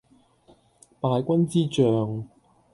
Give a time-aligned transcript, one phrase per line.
[0.99, 2.27] 敗軍之將